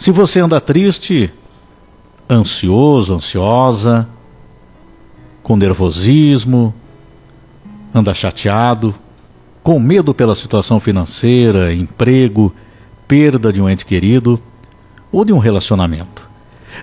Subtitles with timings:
[0.00, 1.30] Se você anda triste,
[2.28, 4.08] ansioso, ansiosa,
[5.42, 6.74] com nervosismo,
[7.94, 8.94] anda chateado,
[9.62, 12.50] com medo pela situação financeira, emprego,
[13.06, 14.40] perda de um ente querido
[15.12, 16.26] ou de um relacionamento.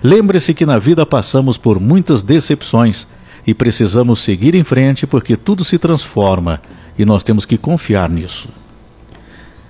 [0.00, 3.08] Lembre-se que na vida passamos por muitas decepções
[3.44, 6.62] e precisamos seguir em frente porque tudo se transforma
[6.96, 8.48] e nós temos que confiar nisso.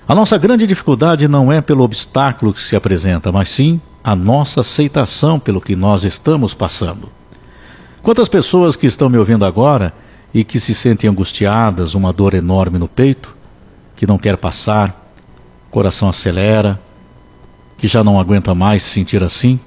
[0.08, 4.62] A nossa grande dificuldade não é pelo obstáculo que se apresenta, mas sim a nossa
[4.62, 7.10] aceitação pelo que nós estamos passando.
[8.02, 9.92] Quantas pessoas que estão me ouvindo agora
[10.32, 13.36] e que se sentem angustiadas, uma dor enorme no peito,
[13.96, 15.12] que não quer passar,
[15.70, 16.80] coração acelera,
[17.76, 19.60] que já não aguenta mais se sentir assim,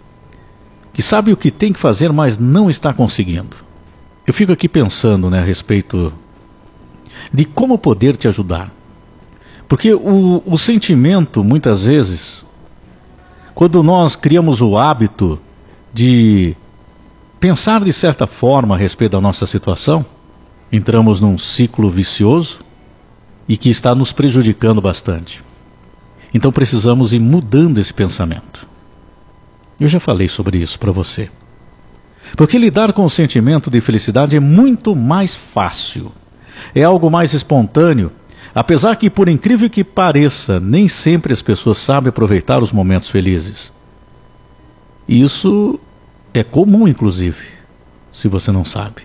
[0.92, 3.58] que sabe o que tem que fazer, mas não está conseguindo.
[4.26, 6.12] Eu fico aqui pensando né, a respeito
[7.32, 8.81] de como poder te ajudar.
[9.72, 12.46] Porque o, o sentimento, muitas vezes,
[13.56, 15.40] quando nós criamos o hábito
[15.94, 16.58] de
[17.40, 20.06] pensar de certa forma a respeito da nossa situação,
[20.74, 22.60] entramos num ciclo vicioso
[23.48, 25.42] e que está nos prejudicando bastante.
[26.34, 28.68] Então precisamos ir mudando esse pensamento.
[29.80, 31.30] Eu já falei sobre isso para você.
[32.36, 36.12] Porque lidar com o sentimento de felicidade é muito mais fácil.
[36.76, 38.12] É algo mais espontâneo,
[38.54, 43.72] apesar que, por incrível que pareça, nem sempre as pessoas sabem aproveitar os momentos felizes.
[45.08, 45.80] Isso
[46.34, 47.38] é comum, inclusive,
[48.12, 49.04] se você não sabe.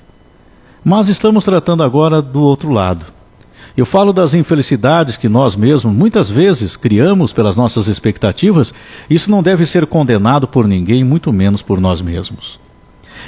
[0.84, 3.06] Mas estamos tratando agora do outro lado.
[3.76, 8.72] Eu falo das infelicidades que nós mesmos muitas vezes criamos pelas nossas expectativas.
[9.10, 12.58] Isso não deve ser condenado por ninguém, muito menos por nós mesmos.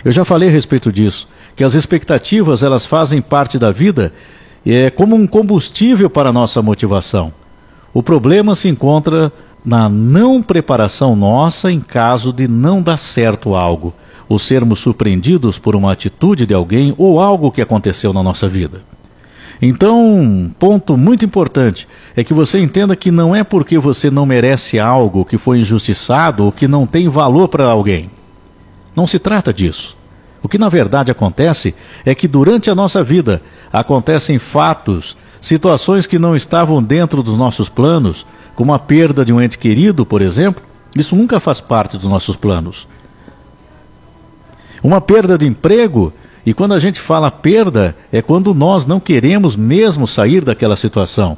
[0.04, 4.12] Eu já falei a respeito disso, que as expectativas elas fazem parte da vida
[4.66, 7.32] é como um combustível para a nossa motivação.
[7.92, 9.32] O problema se encontra
[9.64, 13.92] na não preparação nossa em caso de não dar certo algo
[14.28, 18.82] ou sermos surpreendidos por uma atitude de alguém ou algo que aconteceu na nossa vida.
[19.60, 24.24] Então, um ponto muito importante é que você entenda que não é porque você não
[24.24, 28.08] merece algo, que foi injustiçado ou que não tem valor para alguém.
[28.94, 29.97] Não se trata disso.
[30.42, 36.18] O que na verdade acontece é que durante a nossa vida acontecem fatos, situações que
[36.18, 40.62] não estavam dentro dos nossos planos, como a perda de um ente querido, por exemplo.
[40.96, 42.88] Isso nunca faz parte dos nossos planos.
[44.82, 46.12] Uma perda de emprego,
[46.46, 51.36] e quando a gente fala perda, é quando nós não queremos mesmo sair daquela situação.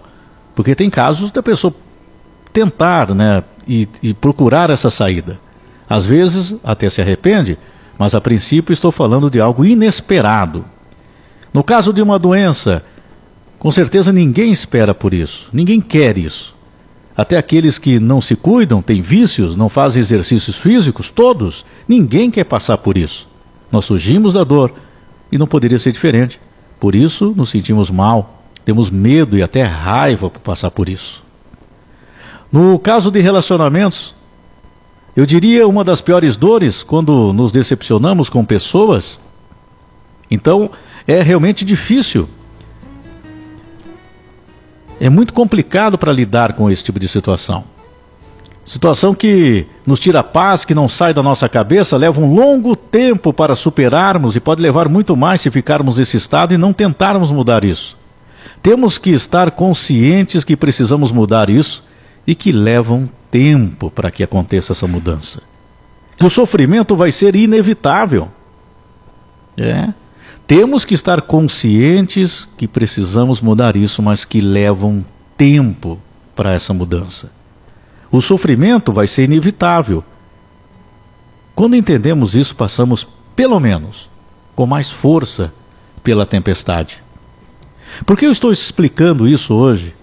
[0.55, 1.75] Porque tem casos da pessoa
[2.53, 5.39] tentar né, e, e procurar essa saída.
[5.89, 7.59] Às vezes até se arrepende,
[8.01, 10.65] mas a princípio estou falando de algo inesperado.
[11.53, 12.83] No caso de uma doença,
[13.59, 16.55] com certeza ninguém espera por isso, ninguém quer isso.
[17.15, 22.45] Até aqueles que não se cuidam, têm vícios, não fazem exercícios físicos, todos, ninguém quer
[22.45, 23.29] passar por isso.
[23.71, 24.73] Nós fugimos da dor
[25.31, 26.41] e não poderia ser diferente.
[26.81, 31.23] Por isso nos sentimos mal, temos medo e até raiva por passar por isso.
[32.51, 34.15] No caso de relacionamentos,
[35.17, 39.19] eu diria uma das piores dores quando nos decepcionamos com pessoas.
[40.31, 40.71] Então,
[41.07, 42.29] é realmente difícil.
[45.01, 47.65] É muito complicado para lidar com esse tipo de situação.
[48.65, 52.77] Situação que nos tira a paz, que não sai da nossa cabeça, leva um longo
[52.77, 57.33] tempo para superarmos e pode levar muito mais se ficarmos nesse estado e não tentarmos
[57.33, 57.99] mudar isso.
[58.63, 61.83] Temos que estar conscientes que precisamos mudar isso
[62.27, 65.43] e que levam tempo para que aconteça essa mudança.
[66.21, 68.29] O sofrimento vai ser inevitável.
[69.57, 69.93] É.
[70.47, 75.05] Temos que estar conscientes que precisamos mudar isso, mas que levam
[75.37, 75.99] tempo
[76.35, 77.31] para essa mudança.
[78.11, 80.05] O sofrimento vai ser inevitável.
[81.55, 84.09] Quando entendemos isso, passamos, pelo menos,
[84.57, 85.53] com mais força
[86.03, 87.03] pela tempestade.
[88.05, 89.95] Por que eu estou explicando isso hoje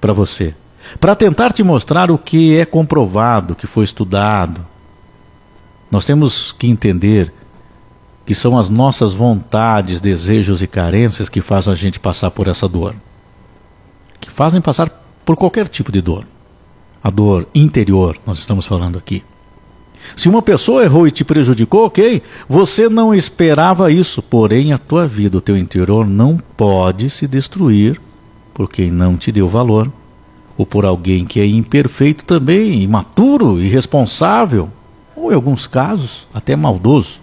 [0.00, 0.54] para você?
[1.00, 4.64] Para tentar te mostrar o que é comprovado, que foi estudado.
[5.90, 7.32] Nós temos que entender
[8.26, 12.68] que são as nossas vontades, desejos e carências que fazem a gente passar por essa
[12.68, 12.94] dor.
[14.20, 14.90] Que fazem passar
[15.24, 16.24] por qualquer tipo de dor
[17.02, 19.22] a dor interior, nós estamos falando aqui.
[20.16, 25.06] Se uma pessoa errou e te prejudicou, ok, você não esperava isso, porém a tua
[25.06, 28.00] vida, o teu interior não pode se destruir
[28.54, 29.90] por quem não te deu valor,
[30.58, 34.68] ou por alguém que é imperfeito também, imaturo, irresponsável,
[35.14, 37.20] ou em alguns casos até maldoso.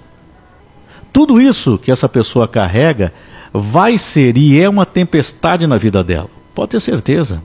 [1.11, 3.13] Tudo isso que essa pessoa carrega
[3.53, 7.41] vai ser e é uma tempestade na vida dela, pode ter certeza.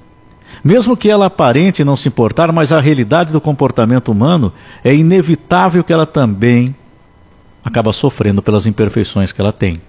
[0.63, 4.53] Mesmo que ela aparente não se importar, mas a realidade do comportamento humano
[4.85, 6.75] é inevitável que ela também
[7.65, 9.81] acaba sofrendo pelas imperfeições que ela tem.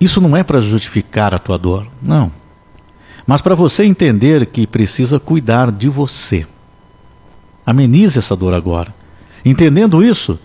[0.00, 2.32] Isso não é para justificar a tua dor, não.
[3.26, 6.46] Mas para você entender que precisa cuidar de você.
[7.64, 8.94] Amenize essa dor agora.
[9.44, 10.38] Entendendo isso,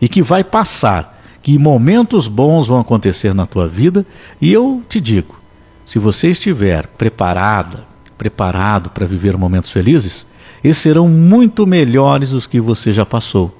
[0.00, 4.04] e que vai passar, que momentos bons vão acontecer na tua vida,
[4.40, 5.40] e eu te digo,
[5.84, 7.84] se você estiver preparada,
[8.16, 10.26] preparado para viver momentos felizes,
[10.62, 13.56] esses serão muito melhores dos que você já passou.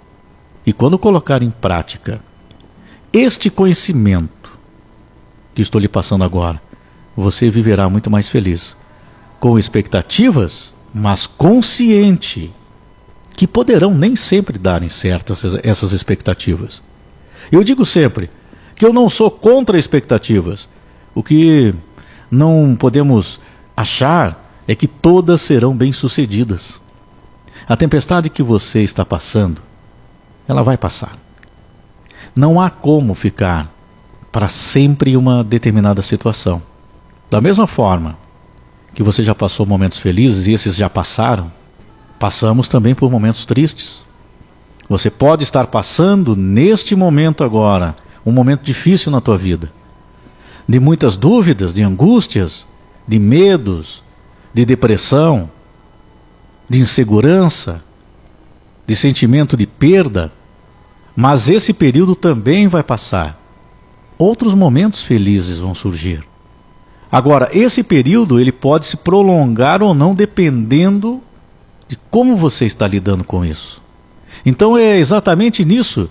[0.64, 2.20] E quando colocar em prática
[3.12, 4.50] este conhecimento
[5.54, 6.60] que estou lhe passando agora,
[7.16, 8.76] você viverá muito mais feliz.
[9.38, 12.50] Com expectativas, mas consciente
[13.36, 16.82] que poderão nem sempre darem certas essas expectativas.
[17.50, 18.30] Eu digo sempre
[18.74, 20.68] que eu não sou contra expectativas.
[21.14, 21.74] O que
[22.30, 23.40] não podemos
[23.76, 26.80] achar é que todas serão bem-sucedidas.
[27.68, 29.60] A tempestade que você está passando,
[30.46, 31.16] ela vai passar.
[32.34, 33.70] Não há como ficar
[34.30, 36.62] para sempre em uma determinada situação.
[37.32, 38.18] Da mesma forma
[38.92, 41.50] que você já passou momentos felizes e esses já passaram,
[42.18, 44.04] passamos também por momentos tristes.
[44.86, 47.96] Você pode estar passando neste momento agora
[48.26, 49.72] um momento difícil na tua vida,
[50.68, 52.66] de muitas dúvidas, de angústias,
[53.08, 54.02] de medos,
[54.52, 55.50] de depressão,
[56.68, 57.82] de insegurança,
[58.86, 60.30] de sentimento de perda,
[61.16, 63.40] mas esse período também vai passar.
[64.18, 66.30] Outros momentos felizes vão surgir.
[67.12, 71.20] Agora, esse período ele pode se prolongar ou não dependendo
[71.86, 73.82] de como você está lidando com isso.
[74.46, 76.08] Então é exatamente nisso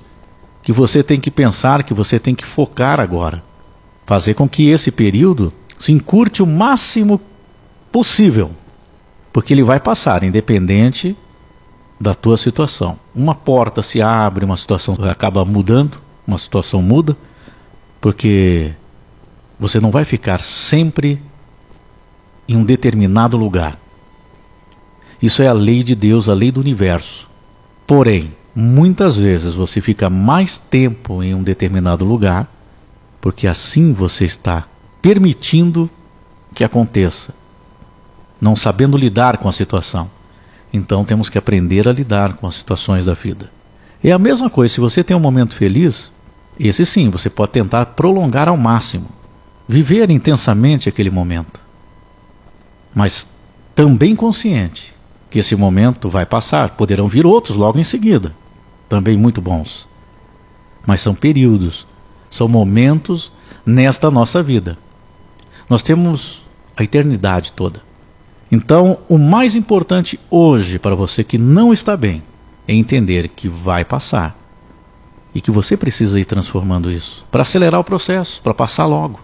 [0.62, 3.44] que você tem que pensar, que você tem que focar agora.
[4.06, 7.20] Fazer com que esse período se encurte o máximo
[7.92, 8.52] possível,
[9.34, 11.18] porque ele vai passar, independente
[12.00, 13.00] da tua situação.
[13.16, 15.98] Uma porta se abre, uma situação acaba mudando,
[16.28, 17.18] uma situação muda,
[18.00, 18.72] porque
[19.62, 21.22] você não vai ficar sempre
[22.48, 23.78] em um determinado lugar.
[25.22, 27.30] Isso é a lei de Deus, a lei do universo.
[27.86, 32.52] Porém, muitas vezes você fica mais tempo em um determinado lugar,
[33.22, 34.66] porque assim você está
[35.00, 35.88] permitindo
[36.56, 37.32] que aconteça,
[38.42, 40.10] não sabendo lidar com a situação.
[40.74, 43.52] Então temos que aprender a lidar com as situações da vida.
[44.04, 46.12] É a mesma coisa, se você tem um momento feliz,
[46.60, 49.21] esse sim, você pode tentar prolongar ao máximo
[49.68, 51.60] viver intensamente aquele momento,
[52.94, 53.28] mas
[53.76, 54.94] também consciente
[55.30, 58.34] que esse momento vai passar, poderão vir outros logo em seguida,
[58.90, 59.88] também muito bons.
[60.86, 61.88] Mas são períodos,
[62.30, 63.32] são momentos
[63.66, 64.78] nesta nossa vida.
[65.70, 66.42] Nós temos
[66.76, 67.82] a eternidade toda.
[68.52, 72.22] Então, o mais importante hoje para você que não está bem
[72.68, 74.38] é entender que vai passar
[75.34, 79.20] e que você precisa ir transformando isso para acelerar o processo, para passar logo.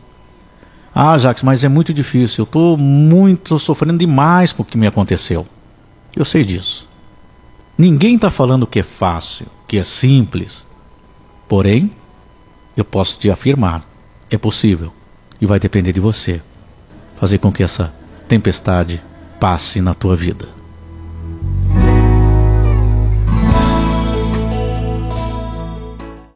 [0.99, 2.41] Ah, Jacques, mas é muito difícil.
[2.41, 5.45] Eu estou muito sofrendo demais com o que me aconteceu.
[6.15, 6.89] Eu sei disso.
[7.77, 10.65] Ninguém está falando que é fácil, que é simples.
[11.47, 11.91] Porém,
[12.75, 13.85] eu posso te afirmar:
[14.27, 14.91] é possível.
[15.39, 16.41] E vai depender de você
[17.19, 17.94] fazer com que essa
[18.27, 18.99] tempestade
[19.39, 20.49] passe na tua vida.